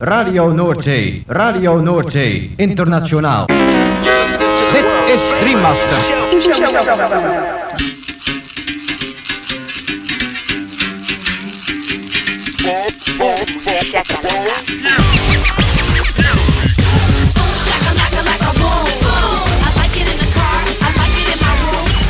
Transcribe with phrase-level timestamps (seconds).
[0.00, 3.46] Radio Noordzee, Radio Noordzee, internationaal.
[4.72, 5.98] Dit is Dreammaster.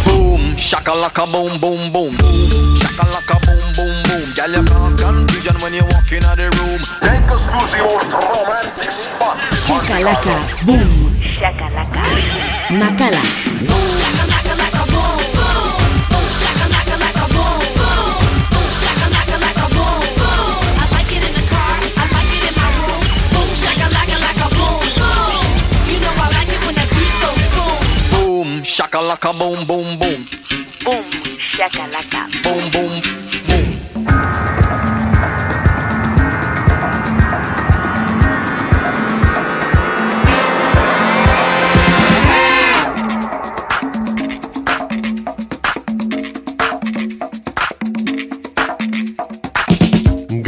[0.04, 2.16] Boom, shakalaka boom boom boom.
[2.76, 3.37] Shakalaka boom boom
[9.50, 11.10] Shakalaka, boom.
[11.18, 12.02] Shakalaka.
[12.70, 13.22] Makala.
[13.66, 15.74] Boom, shakalaka laka, boom boom
[16.08, 16.26] boom.
[16.38, 18.14] Shakalaka, laka, boom, boom.
[18.52, 19.36] Boom, shakalaka.
[19.42, 20.54] Laka, boom boom.
[20.78, 21.74] I like it in the car.
[21.98, 23.02] I like it in my room.
[23.34, 25.42] Boom, shakalaka, laka, boom, boom.
[25.90, 27.78] You know I like it when that beat goes boom.
[28.14, 30.20] Boom, shakalaka, boom, boom, boom.
[30.86, 31.02] Boom,
[31.42, 32.22] shakalaka.
[32.46, 33.17] boom boom.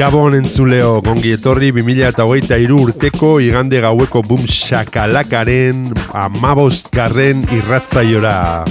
[0.01, 5.83] Gabon entzuleo, gongi etorri 2008 urteko igande gaueko boom shakalakaren
[6.17, 8.65] amabost garren irratzaiora.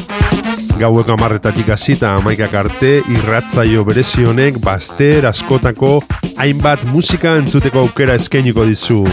[0.82, 6.00] Gaueko amarretatik hasita amaikak arte irratzaio berezionek baster askotako
[6.42, 9.04] hainbat musika entzuteko aukera eskainiko dizu.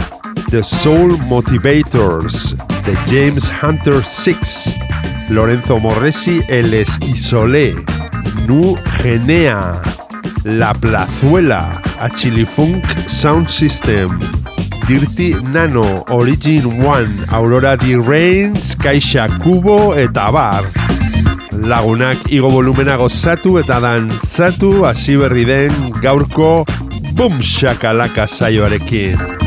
[0.50, 2.56] The Soul Motivators,
[2.88, 7.75] The James Hunter 6, Lorenzo Morresi, El Isolé,
[8.48, 9.81] Nu Genea,
[10.46, 14.18] La Plazuela, Achilifunk Sound System,
[14.88, 17.98] Dirty Nano, Origin One, Aurora D.
[17.98, 20.64] Reigns, Caixa Kubo eta Bar.
[21.52, 26.64] Lagunak igo volumena gozatu eta dantzatu hasi berri den gaurko
[27.19, 29.47] Boom Shakalaka saioarekin.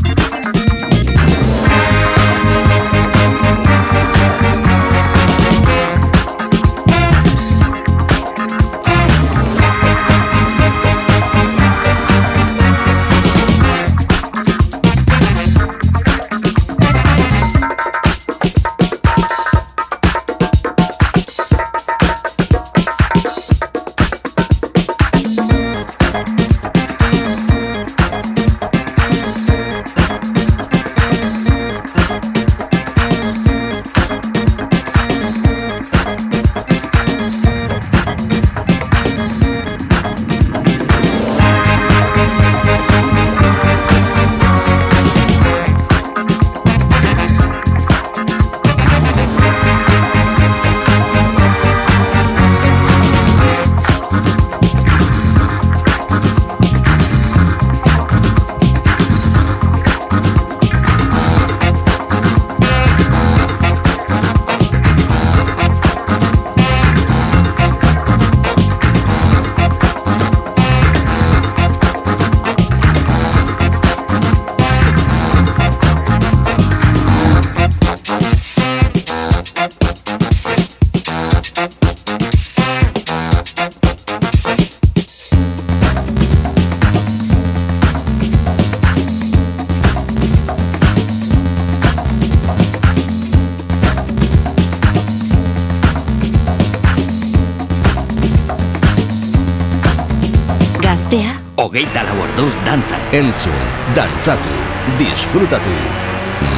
[103.13, 103.59] Entzun,
[103.93, 104.55] dantzatu,
[104.97, 105.75] disfrutatu.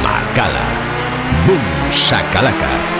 [0.05, 0.69] Makala.
[1.47, 2.92] Boom, shakalaka.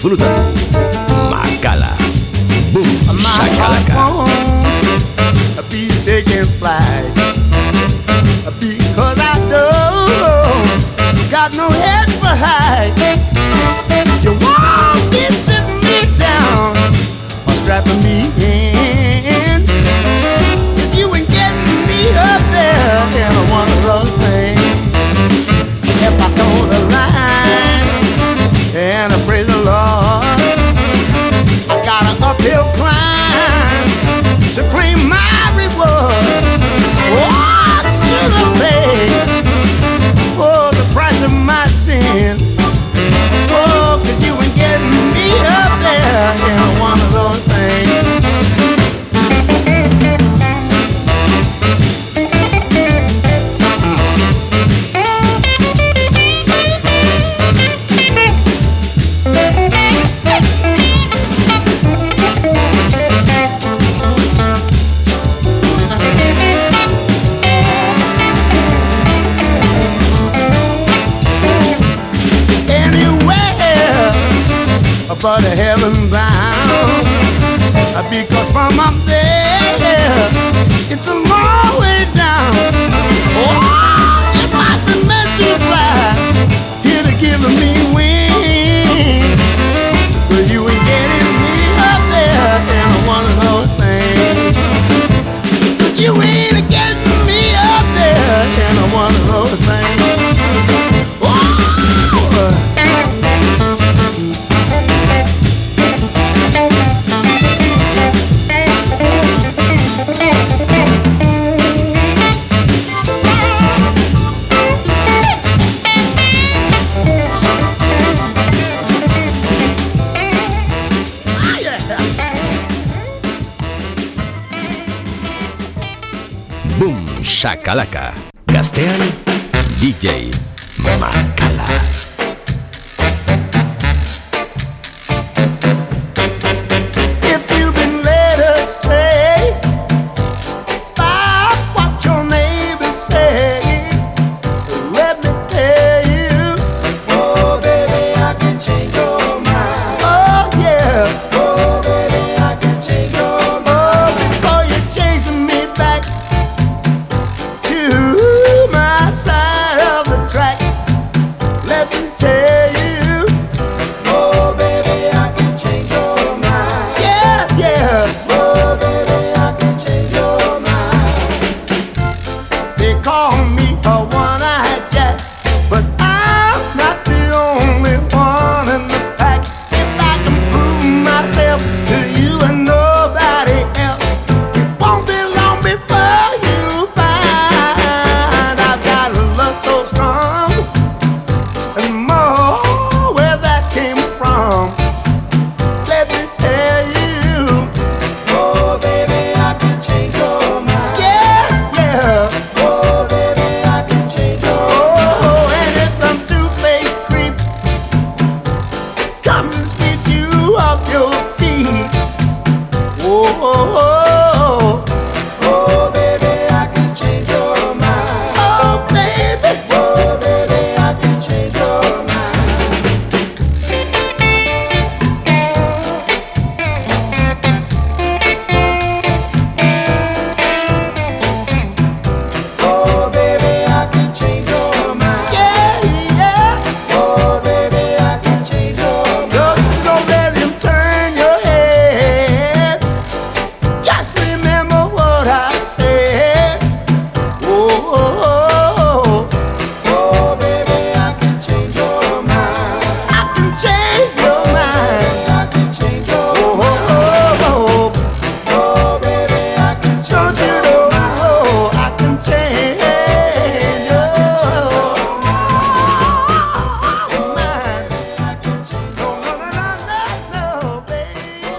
[0.00, 0.39] desfruta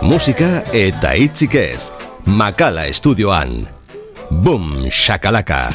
[0.01, 1.91] Musika eta hitzik ez.
[2.25, 3.67] Makala estudioan.
[4.31, 5.69] Boom, shakalaka.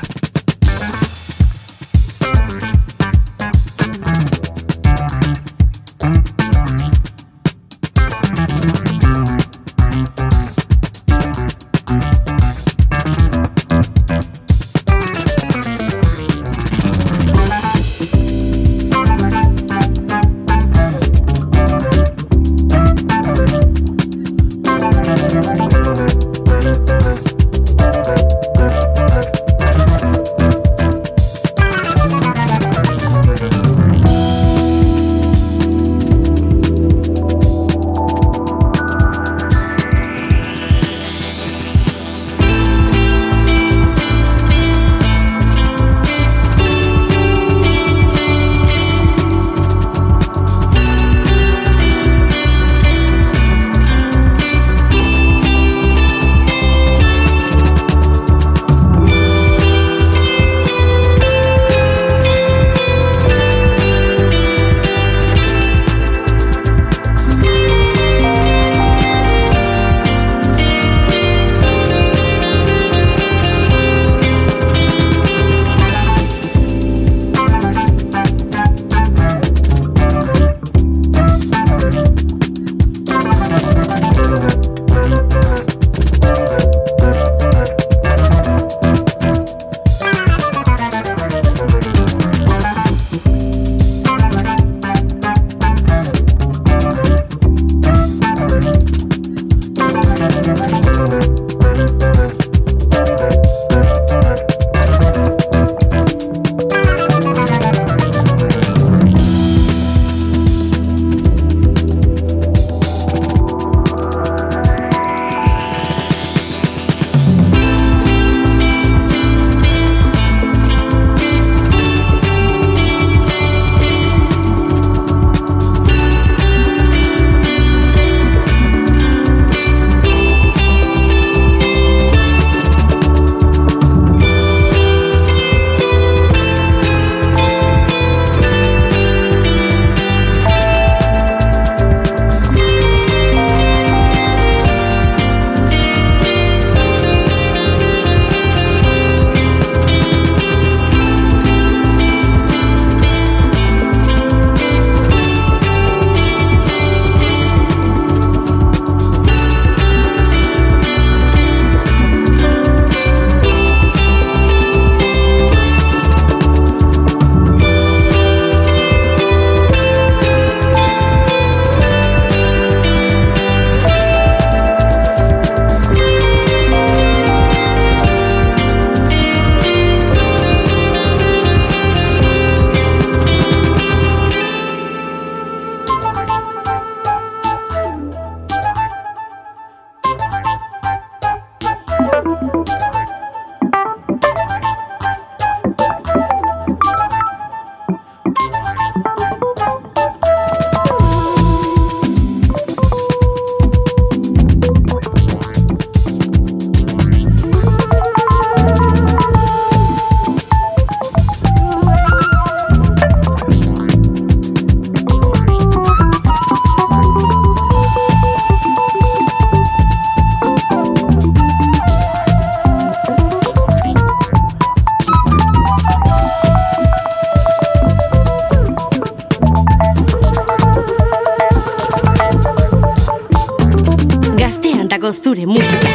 [235.26, 235.86] 就连木星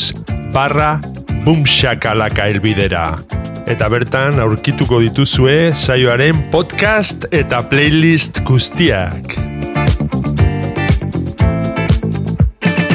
[0.55, 0.97] barra
[1.45, 3.21] bumxakalaka elbidera.
[3.69, 9.37] Eta bertan aurkituko dituzue saioaren podcast eta playlist guztiak.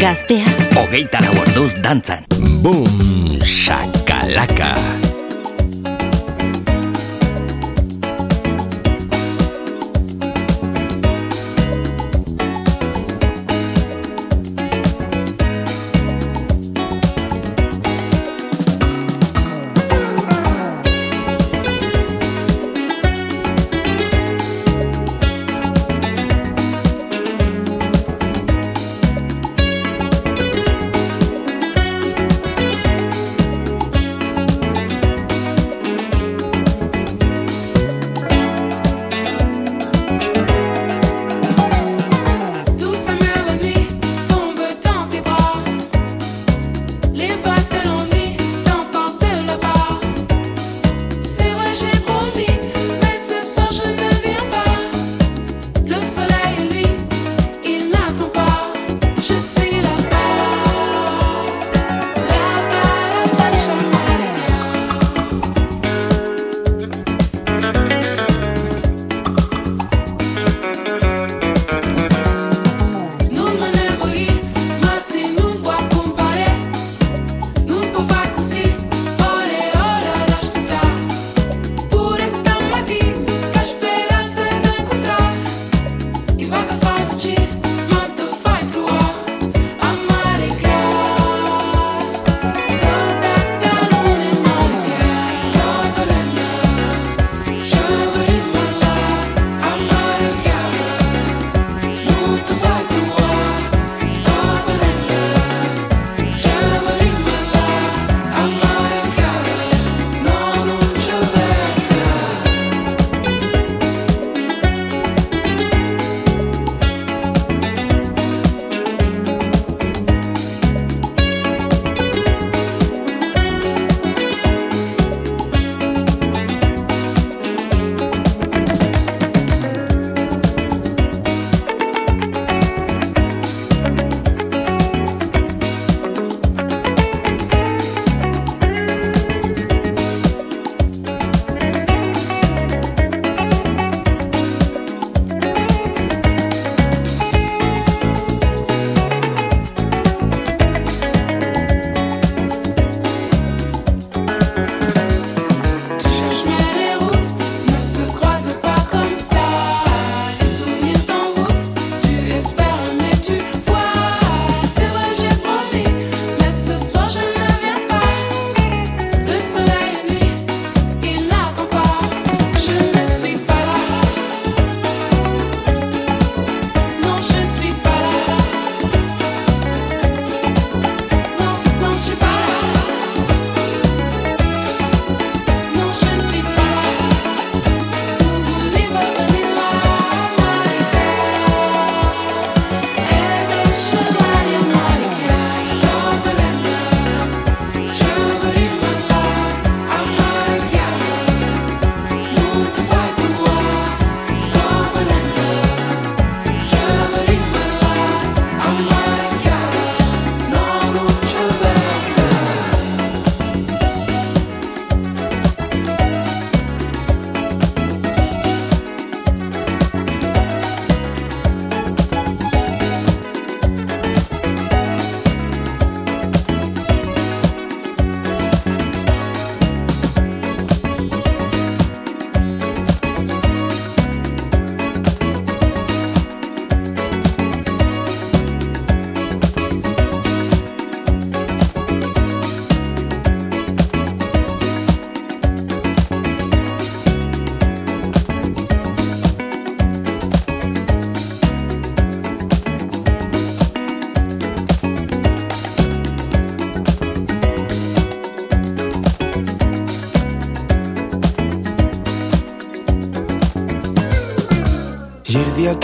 [0.01, 2.25] Gaztea, Hogeita lau orduz dantzan.
[2.65, 2.89] Boom
[3.45, 4.73] shakalaka.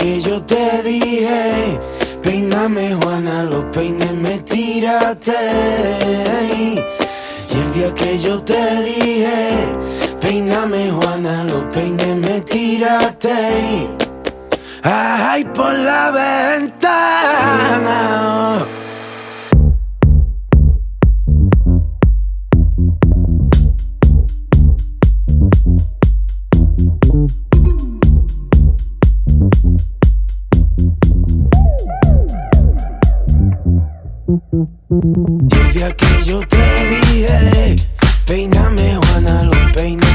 [0.00, 1.78] que yo te dije,
[2.22, 5.36] peíname Juana, los peines me tiraste.
[7.50, 9.76] Y el día que yo te dije,
[10.18, 13.88] peíname Juana, los peines me tiraste.
[14.82, 17.90] Ay, por la ventana.
[34.92, 37.76] Desde que yo te dije,
[38.26, 40.09] peíname, Juana, lo peiné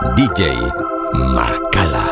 [0.00, 0.56] DJ
[1.12, 2.04] Macala.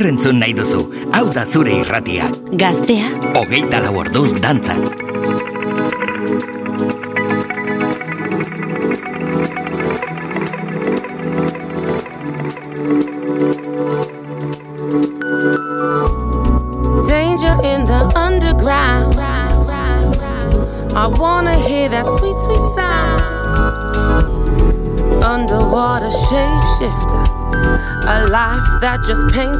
[0.00, 0.78] Zer entzun nahi duzu,
[1.12, 2.30] hau da zure irratia.
[2.60, 3.10] Gaztea.
[3.36, 4.80] Ogeita lau orduz dantzan.
[17.10, 19.20] Danger in the underground.
[20.96, 23.20] I wanna hear that sweet, sweet sound.
[25.22, 27.20] Underwater shapeshifter.
[28.10, 29.59] A life that just paints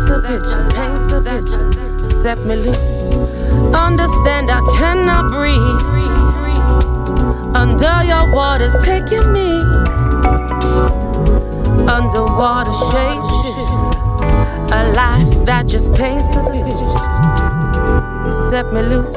[18.73, 19.17] me loose.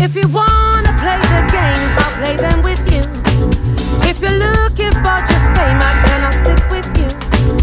[0.00, 3.02] If you wanna play the games, I'll play them with you.
[4.08, 7.08] If you're looking for just fame, I cannot stick with you.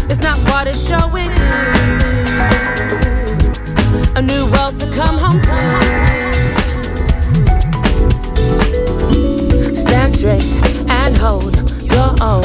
[0.08, 1.52] It's not what it's showing you.
[4.16, 5.56] A new world to come home to.
[9.76, 10.44] Stand straight
[10.88, 12.44] and hold your own.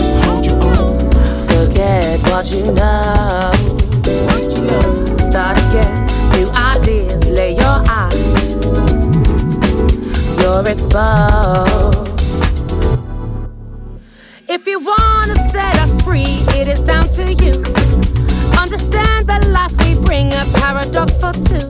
[1.48, 3.33] Forget what you know.
[10.64, 12.08] You're exposed.
[14.48, 17.52] If you wanna set us free, it is down to you.
[18.58, 21.68] Understand the life we bring, a paradox for two.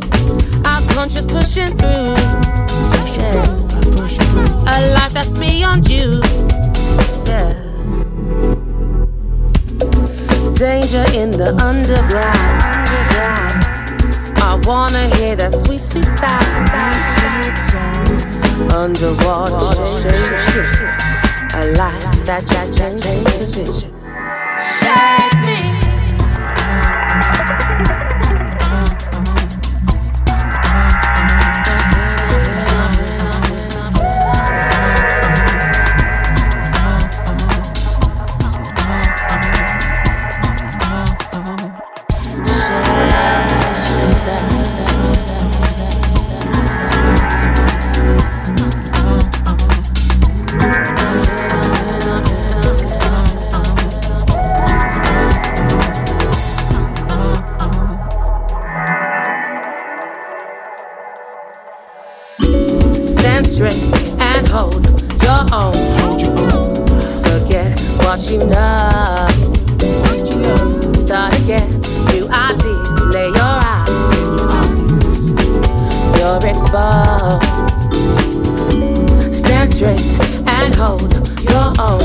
[0.70, 2.14] Our conscience pushing through.
[3.18, 3.42] Yeah.
[4.70, 6.22] A life that's beyond you.
[7.26, 7.54] Yeah.
[10.54, 12.84] Danger in the underground.
[14.38, 17.93] I wanna hear that sweet, sweet sound.
[18.74, 19.54] Underwater
[21.54, 25.23] a life that just paints a picture.
[76.74, 77.40] You're.
[79.32, 80.02] Stand straight
[80.48, 82.02] and hold your own.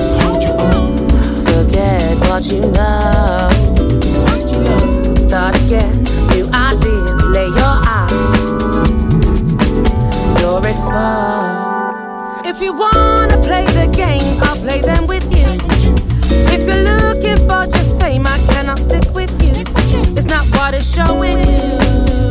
[1.47, 3.49] Forget what you know.
[5.17, 8.13] Start again, new ideas, lay your eyes.
[10.39, 12.05] You're exposed.
[12.45, 15.49] If you wanna play the games, I'll play them with you.
[16.53, 19.65] If you're looking for just fame, I cannot stick with you.
[20.15, 22.28] It's not what it's showing you.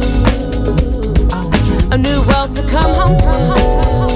[1.98, 4.10] A new world to come home to.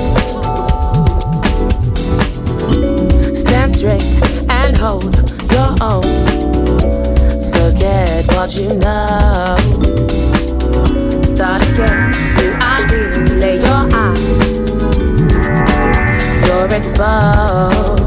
[3.36, 4.03] Stand straight
[4.51, 5.15] and hold
[5.51, 6.03] your own.
[7.51, 9.57] Forget what you know.
[11.23, 14.21] Start again, new ideas, lay your eyes.
[16.45, 18.00] You're exposed.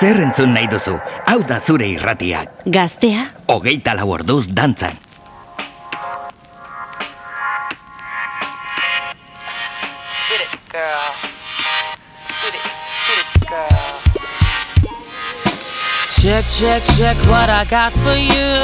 [0.00, 0.94] Zer entzun nahi duzu?
[1.28, 2.62] Hau da zure irratiak.
[2.72, 4.96] Gaztea, Hogeita lau orduz dantzan.
[16.20, 18.56] Check, check, check what I got for you.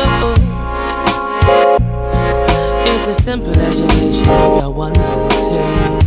[2.94, 6.05] It's a simple education of your ones and twos.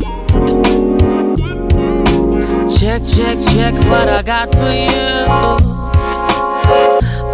[2.79, 5.25] Check, check, check what I got for you.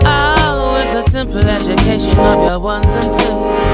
[0.03, 3.64] Oh, it's a simple education of your ones and twos.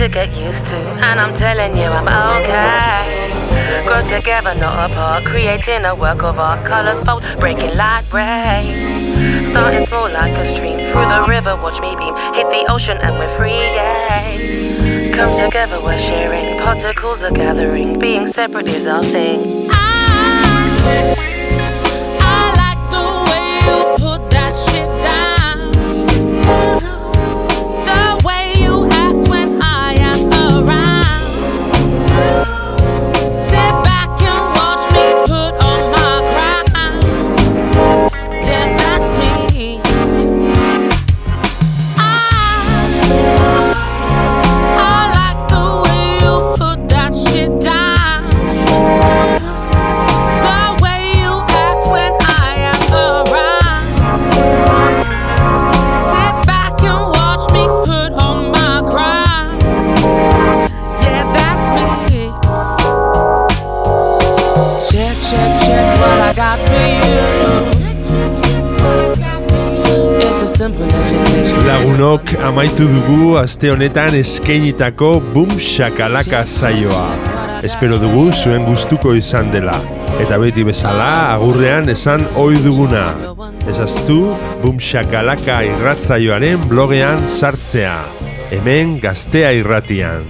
[0.00, 0.76] To get used to.
[0.76, 2.08] And I'm telling you, I'm
[2.40, 3.84] okay.
[3.84, 6.64] Grow together, not apart, creating a work of art.
[6.64, 9.48] Colors bold, breaking light rays.
[9.50, 12.14] Starting small like a stream through the river, watch me beam.
[12.32, 13.60] Hit the ocean and we're free.
[15.12, 16.58] Come together, we're sharing.
[16.60, 19.68] Particles are gathering, being separate is our thing.
[19.70, 21.19] I
[71.66, 77.16] Lagunok amaitu dugu aste honetan eskeinitako Boom Shakalaka saioa.
[77.66, 79.80] Espero dugu zuen gustuko izan dela.
[80.22, 83.14] Eta beti bezala agurrean esan ohi duguna.
[83.66, 87.98] Ezaztu Boom Shakalaka irratzaioaren blogean sartzea.
[88.50, 90.24] Hemen gaztea irratian.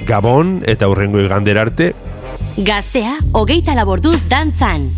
[0.09, 1.93] Gabon eta hurrengo igander arte,
[2.59, 4.91] gaztea, hogeita laborduz dantzan.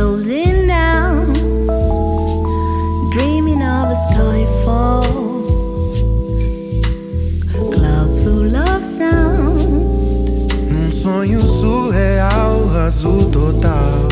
[0.00, 1.26] Closing now.
[3.12, 5.04] Dreaming of a skyfall.
[7.74, 10.52] Clouds full of sound.
[10.72, 14.08] Num sonho surreal, azul total.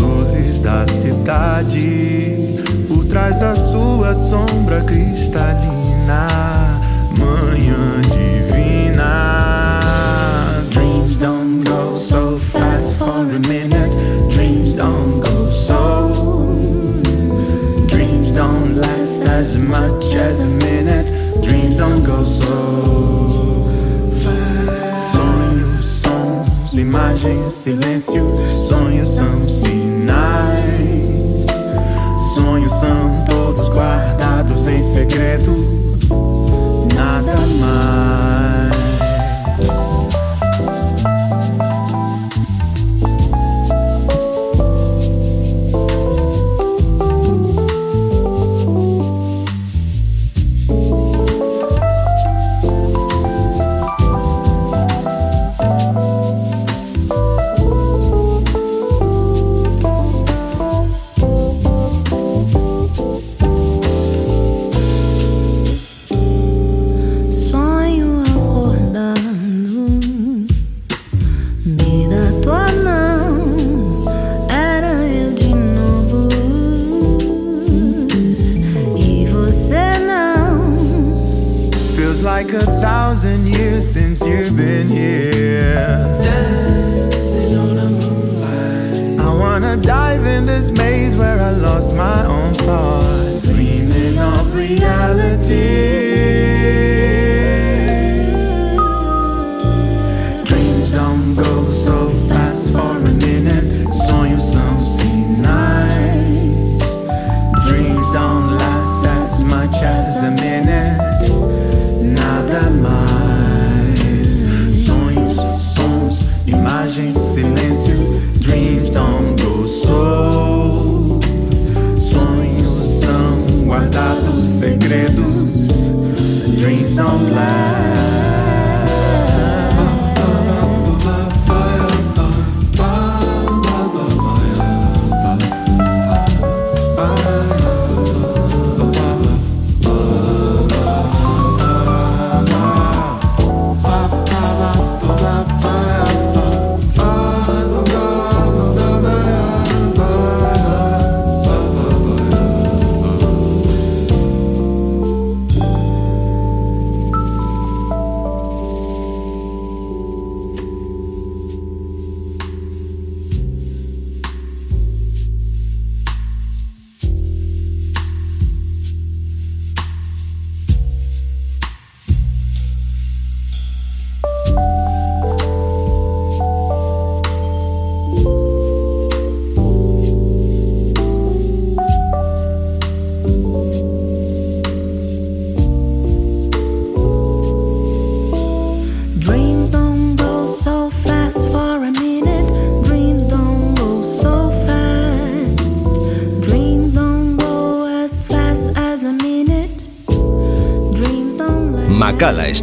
[0.00, 2.64] Luzes da cidade.
[2.88, 5.77] Por trás da sua sombra cristalina.
[27.68, 28.24] silêncio.
[28.66, 31.46] Sonhos são sinais,
[32.34, 35.67] sonhos são todos guardados em segredo.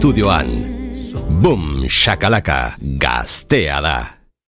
[0.05, 0.49] estudioan.
[1.41, 4.14] Boom, shakalaka, gaztea da.